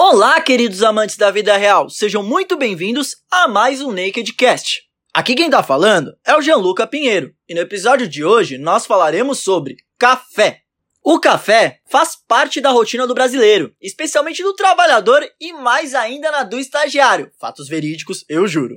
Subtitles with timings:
[0.00, 4.82] Olá, queridos amantes da vida real, sejam muito bem-vindos a mais um Naked Cast.
[5.12, 9.40] Aqui quem tá falando é o Gianluca Pinheiro, e no episódio de hoje nós falaremos
[9.40, 10.60] sobre café.
[11.02, 16.44] O café faz parte da rotina do brasileiro, especialmente do trabalhador e mais ainda na
[16.44, 17.32] do estagiário.
[17.36, 18.76] Fatos verídicos, eu juro.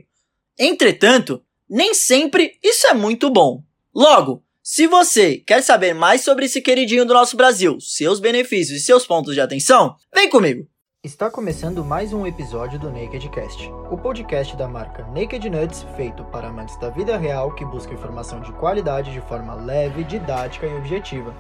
[0.57, 3.61] Entretanto, nem sempre isso é muito bom.
[3.93, 8.83] Logo, se você quer saber mais sobre esse queridinho do nosso Brasil, seus benefícios e
[8.83, 10.67] seus pontos de atenção, vem comigo!
[11.03, 16.23] Está começando mais um episódio do Naked Cast, o podcast da marca Naked Nuts, feito
[16.25, 20.75] para amantes da vida real que busca informação de qualidade de forma leve, didática e
[20.75, 21.35] objetiva.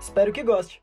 [0.00, 0.82] Espero que goste.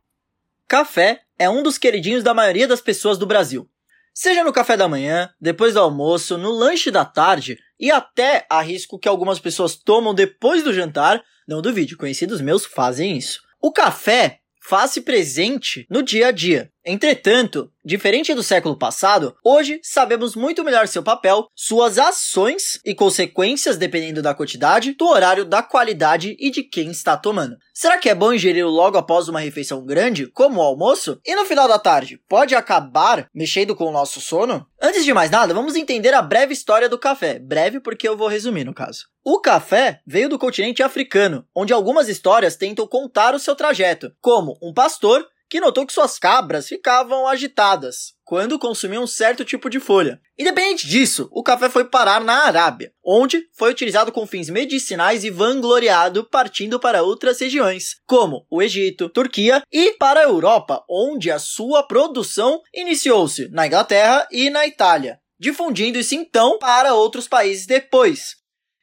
[0.65, 3.69] Café é um dos queridinhos da maioria das pessoas do Brasil.
[4.13, 8.97] Seja no café da manhã, depois do almoço, no lanche da tarde e até arrisco
[8.97, 13.41] que algumas pessoas tomam depois do jantar, não duvide, conhecidos meus fazem isso.
[13.61, 16.71] O café faz-se presente no dia a dia.
[16.83, 23.77] Entretanto, diferente do século passado, hoje sabemos muito melhor seu papel, suas ações e consequências
[23.77, 27.55] dependendo da quantidade, do horário, da qualidade e de quem está tomando.
[27.71, 31.19] Será que é bom ingerir logo após uma refeição grande, como o almoço?
[31.23, 34.65] E no final da tarde, pode acabar mexendo com o nosso sono?
[34.81, 37.37] Antes de mais nada, vamos entender a breve história do café.
[37.37, 39.05] Breve porque eu vou resumir no caso.
[39.23, 44.57] O café veio do continente africano, onde algumas histórias tentam contar o seu trajeto, como
[44.63, 49.81] um pastor que notou que suas cabras ficavam agitadas quando consumiam um certo tipo de
[49.81, 50.21] folha.
[50.39, 55.29] Independente disso, o café foi parar na Arábia, onde foi utilizado com fins medicinais e
[55.29, 61.37] vangloriado partindo para outras regiões, como o Egito, Turquia e para a Europa, onde a
[61.37, 68.37] sua produção iniciou-se na Inglaterra e na Itália, difundindo-se então para outros países depois,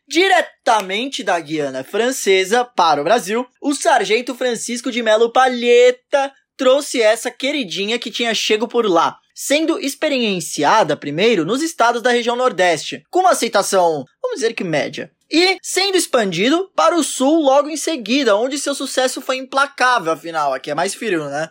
[0.06, 7.30] diretamente da Guiana Francesa para o Brasil, o sargento Francisco de Melo Palheta trouxe essa
[7.30, 13.20] queridinha que tinha chego por lá, sendo experienciada primeiro nos estados da região Nordeste, com
[13.20, 15.10] uma aceitação, vamos dizer que média.
[15.30, 20.52] E sendo expandido para o sul logo em seguida, onde seu sucesso foi implacável, afinal,
[20.52, 21.50] aqui é mais frio, né?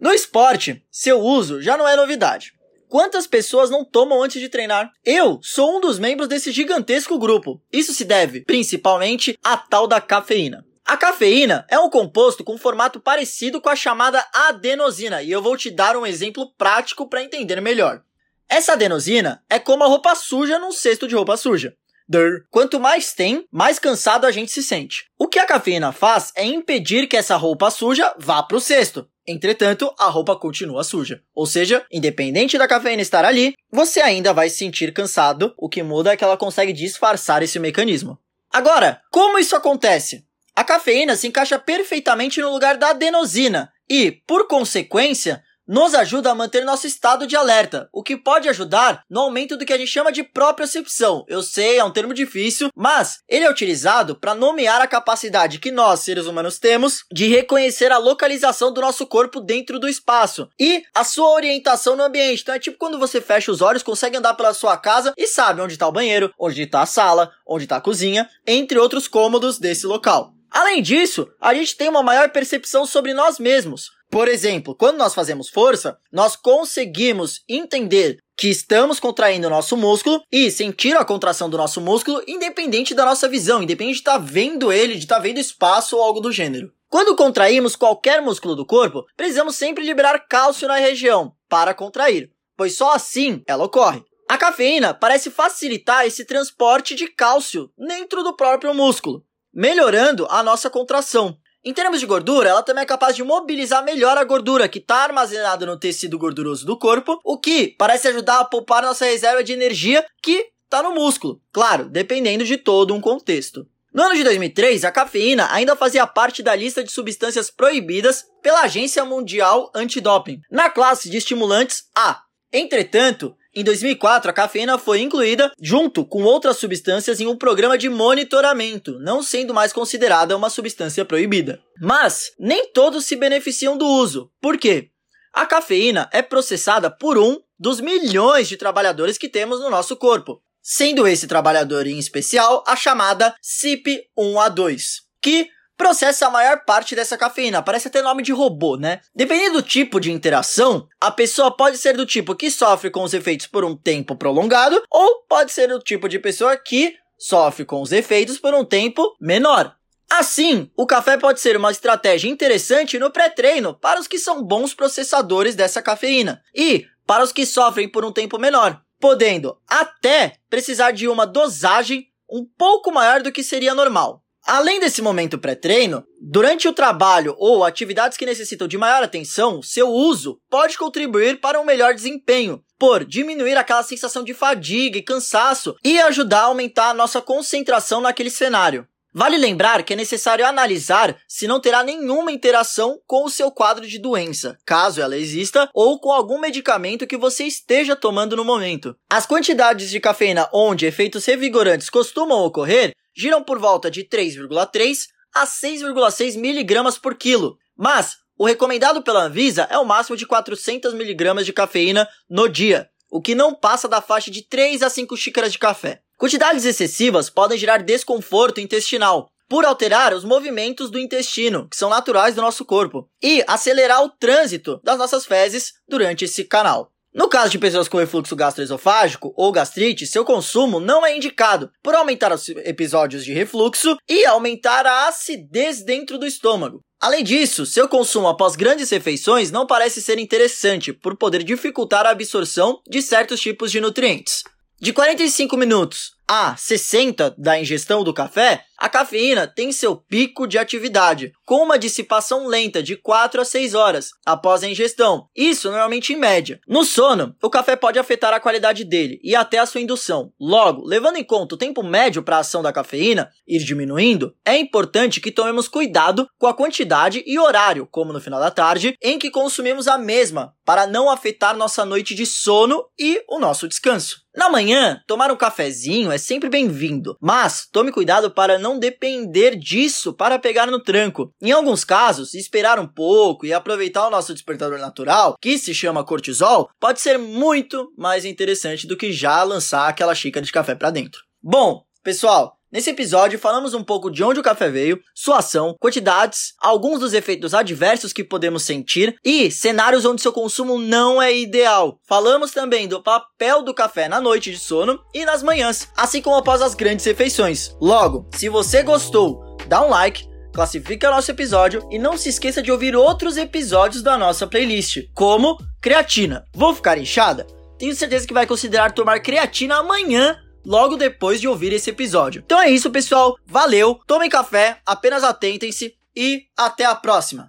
[0.00, 2.52] No esporte, seu uso já não é novidade.
[2.88, 4.92] Quantas pessoas não tomam antes de treinar?
[5.04, 7.60] Eu sou um dos membros desse gigantesco grupo.
[7.72, 10.64] Isso se deve, principalmente, à tal da cafeína.
[10.92, 15.56] A cafeína é um composto com formato parecido com a chamada adenosina, e eu vou
[15.56, 18.02] te dar um exemplo prático para entender melhor.
[18.46, 21.74] Essa adenosina é como a roupa suja num cesto de roupa suja.
[22.06, 22.44] Durr.
[22.50, 25.06] Quanto mais tem, mais cansado a gente se sente.
[25.18, 29.08] O que a cafeína faz é impedir que essa roupa suja vá para o cesto.
[29.26, 31.22] Entretanto, a roupa continua suja.
[31.34, 35.82] Ou seja, independente da cafeína estar ali, você ainda vai se sentir cansado, o que
[35.82, 38.18] muda é que ela consegue disfarçar esse mecanismo.
[38.52, 40.30] Agora, como isso acontece?
[40.54, 46.34] A cafeína se encaixa perfeitamente no lugar da adenosina e, por consequência, nos ajuda a
[46.34, 49.90] manter nosso estado de alerta, o que pode ajudar no aumento do que a gente
[49.90, 51.24] chama de propriocepção.
[51.28, 55.70] Eu sei, é um termo difícil, mas ele é utilizado para nomear a capacidade que
[55.70, 60.82] nós, seres humanos, temos de reconhecer a localização do nosso corpo dentro do espaço e
[60.94, 62.42] a sua orientação no ambiente.
[62.42, 65.62] Então é tipo quando você fecha os olhos, consegue andar pela sua casa e sabe
[65.62, 69.58] onde está o banheiro, onde está a sala, onde está a cozinha, entre outros cômodos
[69.58, 70.34] desse local.
[70.52, 73.90] Além disso, a gente tem uma maior percepção sobre nós mesmos.
[74.10, 80.22] Por exemplo, quando nós fazemos força, nós conseguimos entender que estamos contraindo o nosso músculo
[80.30, 84.18] e sentir a contração do nosso músculo independente da nossa visão, independente de estar tá
[84.18, 86.70] vendo ele, de estar tá vendo espaço ou algo do gênero.
[86.90, 92.76] Quando contraímos qualquer músculo do corpo, precisamos sempre liberar cálcio na região para contrair, pois
[92.76, 94.02] só assim ela ocorre.
[94.28, 100.70] A cafeína parece facilitar esse transporte de cálcio dentro do próprio músculo melhorando a nossa
[100.70, 101.36] contração.
[101.64, 105.04] Em termos de gordura, ela também é capaz de mobilizar melhor a gordura que está
[105.04, 109.52] armazenada no tecido gorduroso do corpo, o que parece ajudar a poupar nossa reserva de
[109.52, 111.40] energia que está no músculo.
[111.52, 113.64] Claro, dependendo de todo um contexto.
[113.94, 118.62] No ano de 2003, a cafeína ainda fazia parte da lista de substâncias proibidas pela
[118.62, 122.22] Agência Mundial Antidoping, na classe de estimulantes A.
[122.50, 127.88] Entretanto, em 2004, a cafeína foi incluída junto com outras substâncias em um programa de
[127.90, 131.60] monitoramento, não sendo mais considerada uma substância proibida.
[131.80, 134.30] Mas nem todos se beneficiam do uso.
[134.40, 134.88] Por quê?
[135.34, 140.42] A cafeína é processada por um dos milhões de trabalhadores que temos no nosso corpo,
[140.62, 145.48] sendo esse trabalhador em especial a chamada CYP1A2, que
[145.82, 147.60] processa a maior parte dessa cafeína.
[147.60, 149.00] Parece até nome de robô, né?
[149.12, 153.12] Dependendo do tipo de interação, a pessoa pode ser do tipo que sofre com os
[153.12, 157.82] efeitos por um tempo prolongado, ou pode ser do tipo de pessoa que sofre com
[157.82, 159.74] os efeitos por um tempo menor.
[160.08, 164.72] Assim, o café pode ser uma estratégia interessante no pré-treino para os que são bons
[164.74, 166.42] processadores dessa cafeína.
[166.54, 172.06] E, para os que sofrem por um tempo menor, podendo até precisar de uma dosagem
[172.30, 174.21] um pouco maior do que seria normal.
[174.44, 179.88] Além desse momento pré-treino, durante o trabalho ou atividades que necessitam de maior atenção, seu
[179.88, 185.76] uso pode contribuir para um melhor desempenho, por diminuir aquela sensação de fadiga e cansaço
[185.84, 188.86] e ajudar a aumentar a nossa concentração naquele cenário.
[189.14, 193.86] Vale lembrar que é necessário analisar se não terá nenhuma interação com o seu quadro
[193.86, 198.96] de doença, caso ela exista, ou com algum medicamento que você esteja tomando no momento.
[199.10, 205.46] As quantidades de cafeína onde efeitos revigorantes costumam ocorrer giram por volta de 3,3 a
[205.46, 211.46] 6,6 miligramas por quilo, mas o recomendado pela Anvisa é o máximo de 400 miligramas
[211.46, 215.52] de cafeína no dia, o que não passa da faixa de 3 a 5 xícaras
[215.52, 216.02] de café.
[216.18, 222.34] Quantidades excessivas podem gerar desconforto intestinal, por alterar os movimentos do intestino, que são naturais
[222.34, 226.91] do nosso corpo, e acelerar o trânsito das nossas fezes durante esse canal.
[227.14, 231.94] No caso de pessoas com refluxo gastroesofágico ou gastrite, seu consumo não é indicado por
[231.94, 236.80] aumentar os episódios de refluxo e aumentar a acidez dentro do estômago.
[236.98, 242.10] Além disso, seu consumo após grandes refeições não parece ser interessante por poder dificultar a
[242.10, 244.42] absorção de certos tipos de nutrientes.
[244.80, 250.58] De 45 minutos a 60 da ingestão do café, a cafeína tem seu pico de
[250.58, 256.12] atividade, com uma dissipação lenta de 4 a 6 horas após a ingestão, isso normalmente
[256.12, 256.60] em média.
[256.66, 260.32] No sono, o café pode afetar a qualidade dele e até a sua indução.
[260.40, 264.56] Logo, levando em conta o tempo médio para a ação da cafeína ir diminuindo, é
[264.56, 269.16] importante que tomemos cuidado com a quantidade e horário, como no final da tarde, em
[269.16, 274.22] que consumimos a mesma, para não afetar nossa noite de sono e o nosso descanso.
[274.34, 280.12] Na manhã, tomar um cafezinho é sempre bem-vindo, mas tome cuidado para não depender disso
[280.12, 281.32] para pegar no tranco.
[281.40, 286.04] Em alguns casos, esperar um pouco e aproveitar o nosso despertador natural, que se chama
[286.04, 290.90] cortisol, pode ser muito mais interessante do que já lançar aquela xícara de café para
[290.90, 291.22] dentro.
[291.42, 296.54] Bom, pessoal, Nesse episódio, falamos um pouco de onde o café veio, sua ação, quantidades,
[296.58, 302.00] alguns dos efeitos adversos que podemos sentir e cenários onde seu consumo não é ideal.
[302.08, 306.36] Falamos também do papel do café na noite de sono e nas manhãs, assim como
[306.36, 307.76] após as grandes refeições.
[307.78, 312.72] Logo, se você gostou, dá um like, classifica nosso episódio e não se esqueça de
[312.72, 316.42] ouvir outros episódios da nossa playlist, como creatina.
[316.54, 317.46] Vou ficar inchada?
[317.78, 322.42] Tenho certeza que vai considerar tomar creatina amanhã logo depois de ouvir esse episódio.
[322.44, 323.36] Então é isso, pessoal.
[323.46, 327.40] Valeu, tomem café, apenas atentem-se e até a próxima.